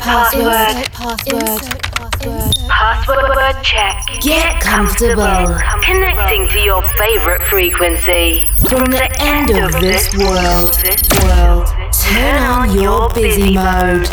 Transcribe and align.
Insert 0.00 0.92
password. 0.92 1.42
Insert 1.42 1.82
password. 1.92 2.54
Password 2.70 3.62
check. 3.62 4.02
Get 4.22 4.60
comfortable. 4.62 5.58
Connecting 5.84 6.48
to 6.48 6.58
your 6.58 6.82
favorite 6.96 7.42
frequency. 7.42 8.46
From 8.70 8.90
the 8.90 9.14
end 9.20 9.50
of 9.50 9.72
this 9.78 10.16
world, 10.16 10.74
world, 11.22 11.66
turn 11.92 12.42
on 12.42 12.80
your 12.80 13.12
busy 13.12 13.52
mode. 13.52 14.08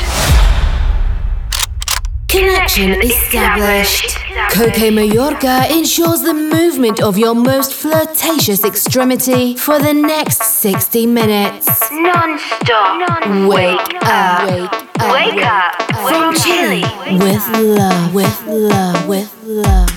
Connection 2.27 3.01
established. 3.01 4.16
Coke 4.51 4.91
Mayorga 4.91 5.69
ensures 5.69 6.21
the 6.21 6.33
movement 6.33 7.01
of 7.01 7.17
your 7.17 7.33
most 7.33 7.73
flirtatious 7.73 8.63
extremity 8.63 9.55
for 9.55 9.79
the 9.79 9.93
next 9.93 10.43
60 10.43 11.05
minutes. 11.07 11.91
Non-stop. 11.91 13.49
Wake 13.49 13.95
up. 14.03 14.49
Wake 14.49 14.73
up. 15.03 15.11
Wake 15.11 15.43
up. 15.43 15.81
From 16.07 16.35
Chile. 16.35 16.81
Chili. 16.81 17.17
With 17.19 17.47
love. 17.57 18.13
With 18.13 18.45
love. 18.47 19.07
With 19.07 19.33
love. 19.43 19.47
With 19.47 19.65
love. 19.65 19.96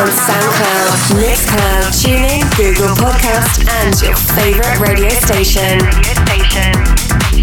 on 0.00 0.08
SoundCloud, 0.08 1.22
Mixcloud, 1.22 1.92
TuneIn, 2.02 2.42
Google 2.56 2.94
Podcast, 2.96 3.64
and 3.82 3.94
your 4.02 4.16
favorite 4.16 4.80
radio 4.80 5.08
station. 5.10 5.78
Radio 5.78 6.14
station. 6.26 7.33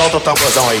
Solta 0.00 0.16
o 0.16 0.20
tamborzão 0.20 0.66
aí. 0.70 0.80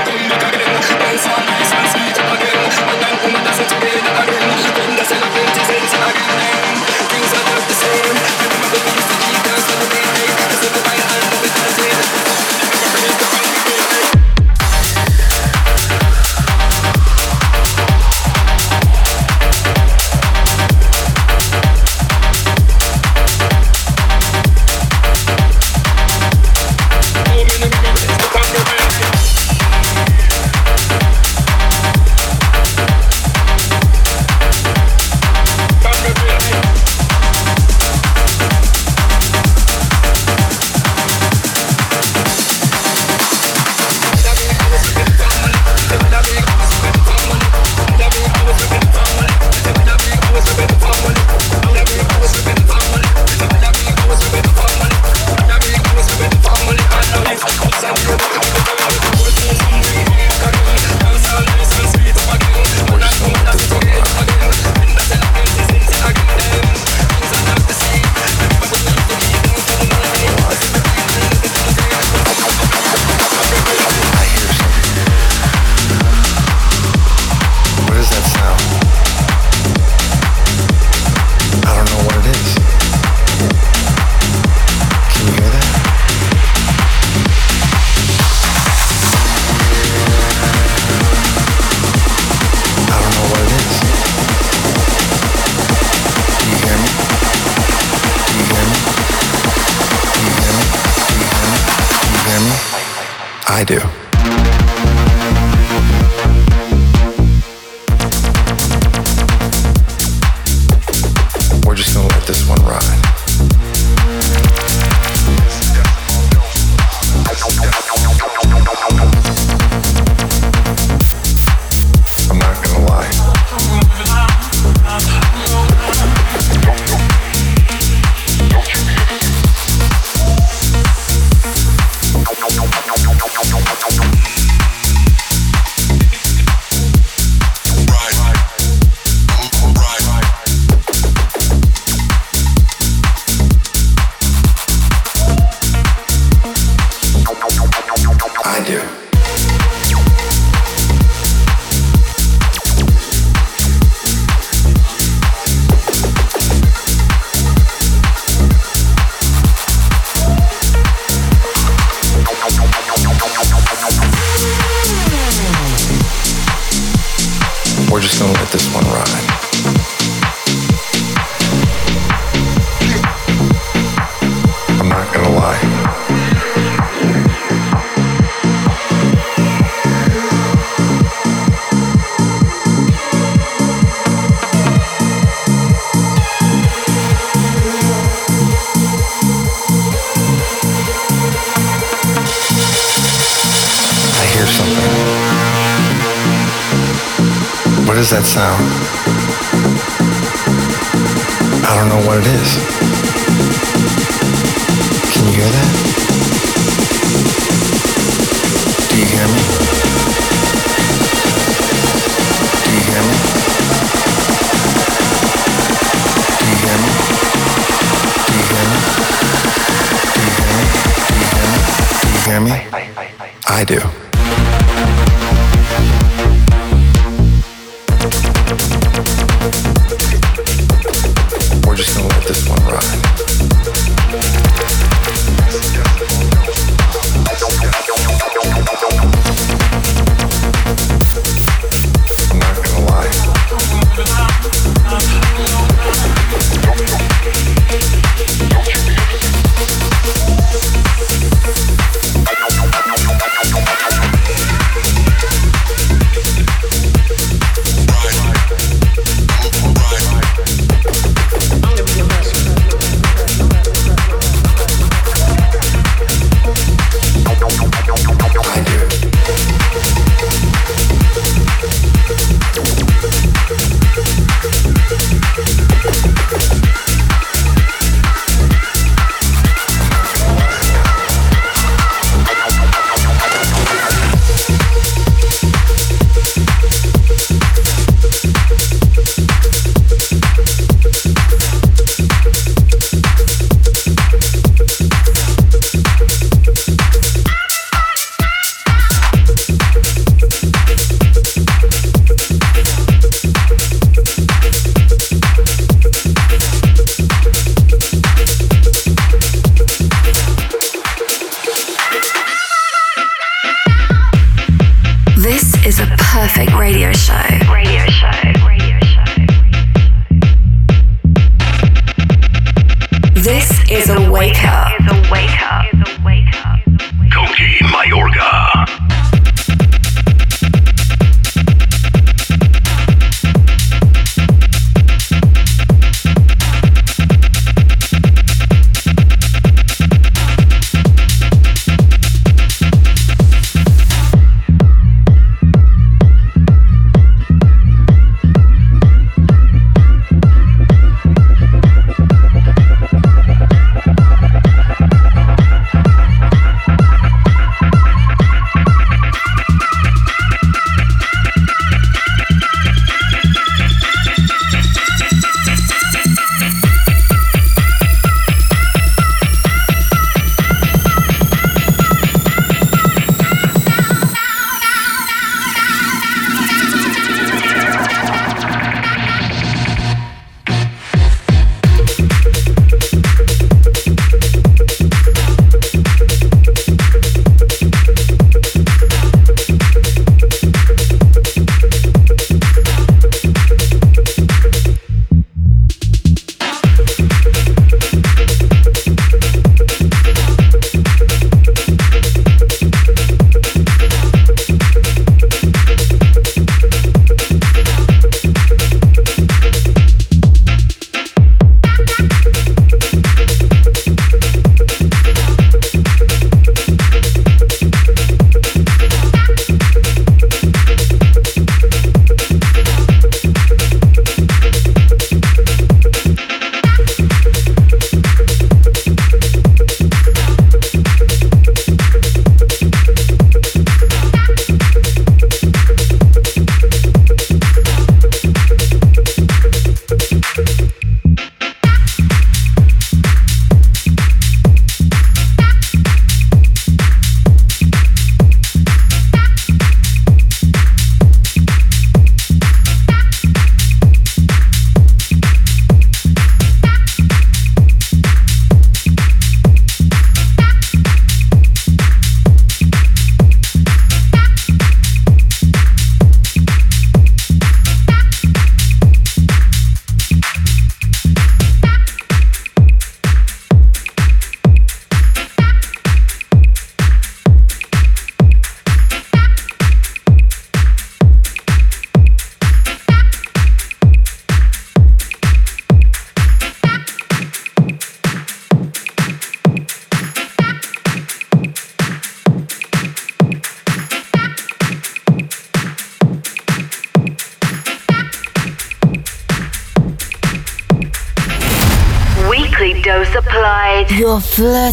that 103.51 104.00